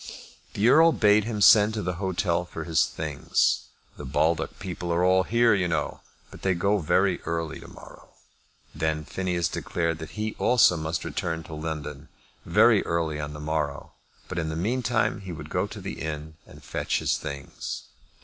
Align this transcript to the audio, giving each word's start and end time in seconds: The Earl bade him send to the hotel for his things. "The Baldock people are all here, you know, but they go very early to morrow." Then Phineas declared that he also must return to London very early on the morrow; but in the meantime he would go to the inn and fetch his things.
The 0.53 0.67
Earl 0.67 0.93
bade 0.93 1.25
him 1.25 1.41
send 1.41 1.75
to 1.75 1.83
the 1.83 1.97
hotel 2.01 2.43
for 2.43 2.63
his 2.63 2.87
things. 2.87 3.65
"The 3.97 4.03
Baldock 4.03 4.57
people 4.57 4.91
are 4.91 5.05
all 5.05 5.21
here, 5.21 5.53
you 5.53 5.67
know, 5.67 6.01
but 6.31 6.41
they 6.41 6.55
go 6.55 6.79
very 6.79 7.21
early 7.21 7.59
to 7.59 7.67
morrow." 7.67 8.09
Then 8.73 9.03
Phineas 9.05 9.47
declared 9.47 9.99
that 9.99 10.17
he 10.17 10.33
also 10.39 10.75
must 10.75 11.05
return 11.05 11.43
to 11.43 11.53
London 11.53 12.07
very 12.47 12.83
early 12.83 13.19
on 13.19 13.33
the 13.33 13.39
morrow; 13.39 13.91
but 14.27 14.39
in 14.39 14.49
the 14.49 14.55
meantime 14.55 15.21
he 15.21 15.31
would 15.31 15.51
go 15.51 15.67
to 15.67 15.79
the 15.79 16.01
inn 16.01 16.33
and 16.47 16.63
fetch 16.63 16.97
his 16.97 17.17
things. 17.19 17.83